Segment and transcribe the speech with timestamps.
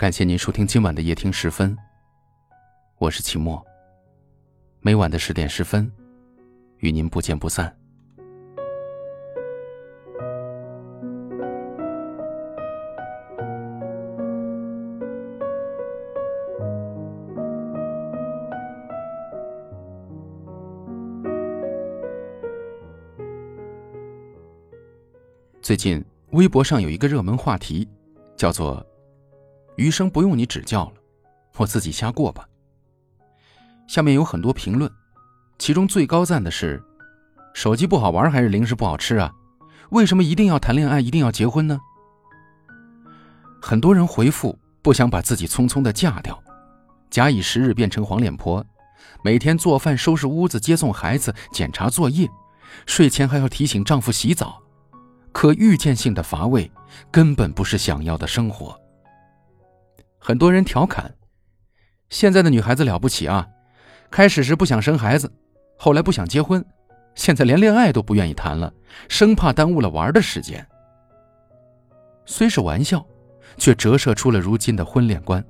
[0.00, 1.76] 感谢您收听今晚的夜听十分，
[2.96, 3.62] 我是齐墨。
[4.80, 5.92] 每晚的十点十分，
[6.78, 7.70] 与您不见不散。
[25.60, 27.86] 最近微博上有一个热门话题，
[28.34, 28.82] 叫做。
[29.80, 30.92] 余生不用你指教了，
[31.56, 32.46] 我自己瞎过吧。
[33.86, 34.92] 下面有很多评论，
[35.58, 36.82] 其中最高赞的是：
[37.54, 39.32] 手机不好玩还是零食不好吃啊？
[39.88, 41.80] 为什么一定要谈恋爱，一定要结婚呢？
[43.62, 46.38] 很多人回复不想把自己匆匆的嫁掉，
[47.08, 48.62] 假以时日变成黄脸婆，
[49.24, 52.28] 每天做饭、收拾屋子、接送孩子、检查作业，
[52.84, 54.62] 睡前还要提醒丈夫洗澡，
[55.32, 56.70] 可预见性的乏味
[57.10, 58.78] 根本不是想要的生活。
[60.22, 61.14] 很多人调侃，
[62.10, 63.48] 现在的女孩子了不起啊！
[64.10, 65.32] 开始时不想生孩子，
[65.78, 66.62] 后来不想结婚，
[67.14, 68.70] 现在连恋爱都不愿意谈了，
[69.08, 70.64] 生怕耽误了玩的时间。
[72.26, 73.04] 虽是玩笑，
[73.56, 75.42] 却折射出了如今的婚恋观。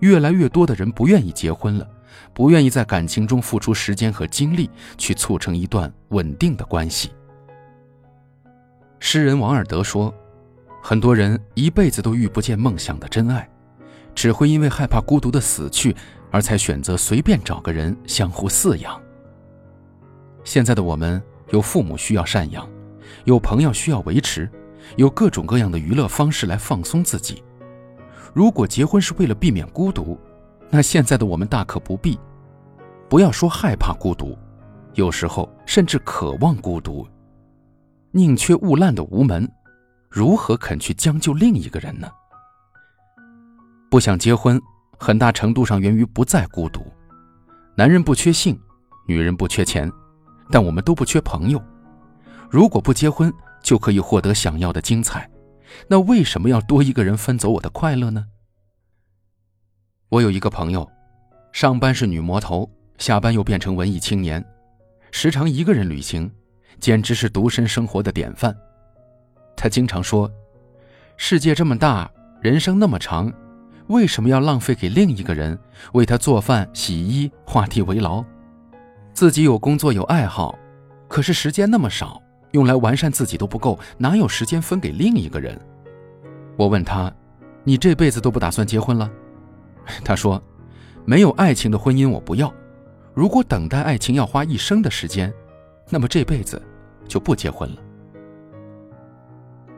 [0.00, 1.88] 越来越多的人不愿意结婚了，
[2.34, 7.10] 不愿意在感情中付出时间和精力去促成一段稳定的关系。
[9.00, 10.12] 诗人王尔德说
[10.82, 13.48] ：“很多人一辈子都遇不见梦想的真爱。”
[14.14, 15.94] 只会因为害怕孤独的死去，
[16.30, 19.00] 而才选择随便找个人相互饲养。
[20.44, 22.68] 现在的我们有父母需要赡养，
[23.24, 24.48] 有朋友需要维持，
[24.96, 27.42] 有各种各样的娱乐方式来放松自己。
[28.32, 30.18] 如果结婚是为了避免孤独，
[30.70, 32.18] 那现在的我们大可不必。
[33.08, 34.36] 不要说害怕孤独，
[34.94, 37.06] 有时候甚至渴望孤独。
[38.10, 39.48] 宁缺毋滥的无门，
[40.08, 42.08] 如何肯去将就另一个人呢？
[43.94, 44.60] 不想结婚，
[44.98, 46.84] 很大程度上源于不再孤独。
[47.76, 48.58] 男人不缺性，
[49.06, 49.88] 女人不缺钱，
[50.50, 51.62] 但我们都不缺朋友。
[52.50, 53.32] 如果不结婚
[53.62, 55.30] 就可以获得想要的精彩，
[55.86, 58.26] 那为什么要多一个人分走我的快乐呢？
[60.08, 60.90] 我有一个朋友，
[61.52, 62.68] 上班是女魔头，
[62.98, 64.44] 下班又变成文艺青年，
[65.12, 66.28] 时常一个人旅行，
[66.80, 68.52] 简直是独身生活的典范。
[69.56, 70.28] 他经常说
[71.16, 73.32] ：“世界这么大，人生那么长。”
[73.88, 75.58] 为什么要浪费给另一个人
[75.92, 78.24] 为他做饭、洗衣、画地为牢？
[79.12, 80.58] 自己有工作有爱好，
[81.06, 82.20] 可是时间那么少，
[82.52, 85.60] 用来完善自己都不够，哪有时间分给另一个人？
[86.56, 87.12] 我问他
[87.62, 89.10] ：“你这辈子都不打算结婚了？”
[90.02, 90.42] 他说
[91.04, 92.52] ：“没有爱情的婚姻我不要。
[93.12, 95.32] 如果等待爱情要花一生的时间，
[95.90, 96.60] 那么这辈子
[97.06, 97.76] 就不结婚了。”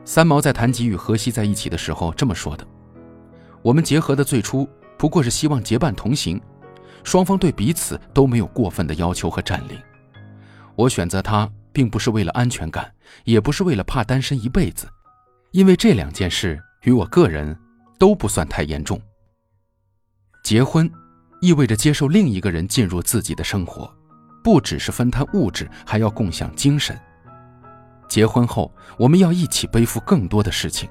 [0.04, 2.64] 三毛在谈及与荷西在一起的时候这么说的。
[3.66, 6.40] 我们结合的最初不过是希望结伴同行，
[7.02, 9.76] 双方对彼此都没有过分的要求和占领。
[10.76, 12.94] 我选择他，并不是为了安全感，
[13.24, 14.86] 也不是为了怕单身一辈子，
[15.50, 17.58] 因为这两件事与我个人
[17.98, 19.02] 都不算太严重。
[20.44, 20.88] 结婚
[21.40, 23.92] 意味着接受另一个人进入自己的生活，
[24.44, 26.96] 不只是分摊物质，还要共享精神。
[28.08, 30.88] 结婚后，我们要一起背负更多的事情，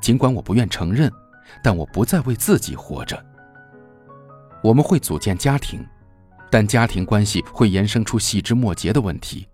[0.00, 1.12] 尽管我不愿承认。
[1.62, 3.24] 但我不再为自己活着。
[4.62, 5.86] 我们会组建家庭，
[6.50, 9.46] 但家庭关系会延伸出细枝末节的问题。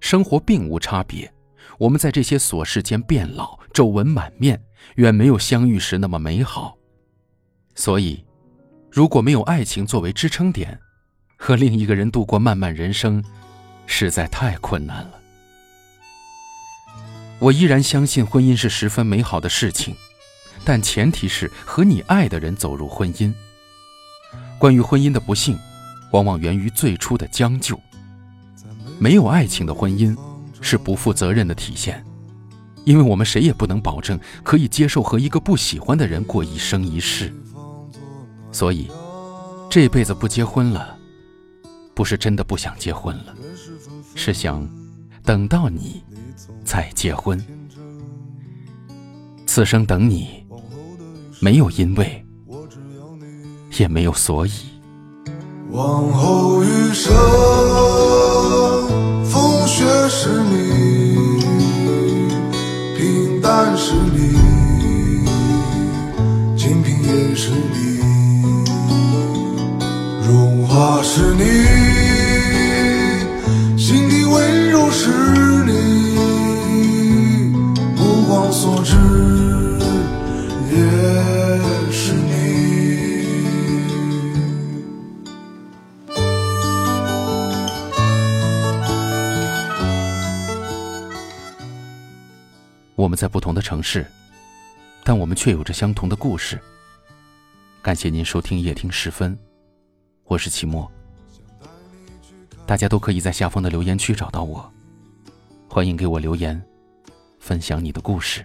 [0.00, 1.32] 生活并无差别，
[1.78, 4.60] 我们在这些琐事间变老，皱纹满面，
[4.96, 6.76] 远没有相遇时那么美好。
[7.74, 8.24] 所以，
[8.90, 10.78] 如果没有爱情作为支撑点，
[11.36, 13.22] 和另一个人度过漫漫人生，
[13.86, 15.20] 实在太困难了。
[17.38, 19.94] 我依然相信婚姻是十分美好的事情。
[20.66, 23.32] 但前提是和你爱的人走入婚姻。
[24.58, 25.56] 关于婚姻的不幸，
[26.10, 27.78] 往往源于最初的将就。
[28.98, 30.16] 没有爱情的婚姻
[30.60, 32.04] 是不负责任的体现，
[32.84, 37.32] 因为我们谁也不能保证可以接受和一个不喜欢的人过一生一世。
[38.50, 38.90] 所以，
[39.70, 40.98] 这辈子不结婚了，
[41.94, 43.36] 不是真的不想结婚了，
[44.16, 44.68] 是想
[45.22, 46.02] 等到你
[46.64, 47.40] 再结婚。
[49.46, 50.44] 此生等你。
[51.38, 52.24] 没有因为，
[53.78, 54.50] 也没有所以。
[55.70, 57.14] 往后余生，
[59.24, 61.40] 风雪是你，
[62.96, 64.34] 平淡是你，
[66.56, 68.00] 清贫也是你，
[70.26, 71.42] 荣华是你，
[93.06, 94.04] 我们在不同的城市，
[95.04, 96.60] 但我们却有着相同的故事。
[97.80, 99.38] 感谢您收听夜听时分，
[100.24, 100.90] 我是齐墨。
[102.66, 104.68] 大家都可以在下方的留言区找到我，
[105.68, 106.60] 欢迎给我留言，
[107.38, 108.44] 分享你的故事。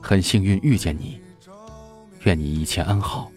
[0.00, 1.20] 很幸运遇见你，
[2.22, 3.28] 愿你一切安好，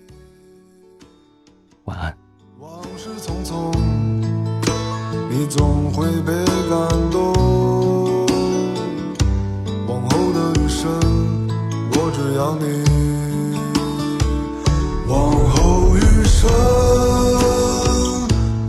[1.86, 2.16] 晚安。
[5.32, 7.33] 你总会被感动。
[12.14, 12.66] 只要你。
[15.08, 16.50] 往后余生，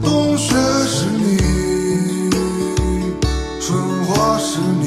[0.03, 0.55] 冬雪
[0.87, 1.39] 是你，
[3.61, 4.87] 春花是你，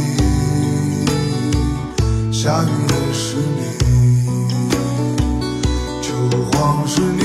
[2.32, 3.62] 夏雨也是你，
[6.02, 6.14] 秋
[6.52, 7.24] 黄是你，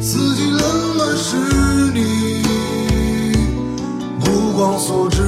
[0.00, 0.60] 四季冷
[0.96, 1.36] 暖是
[1.92, 1.98] 你，
[4.20, 5.22] 目光所至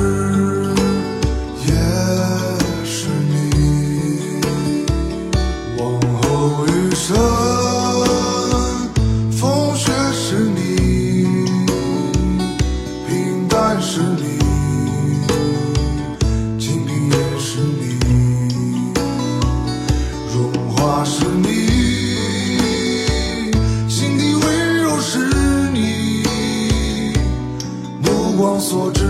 [28.32, 29.04] 目光所至